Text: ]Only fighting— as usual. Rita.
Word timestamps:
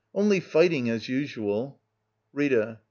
]Only 0.15 0.39
fighting— 0.39 0.89
as 0.89 1.07
usual. 1.07 1.79
Rita. 2.33 2.79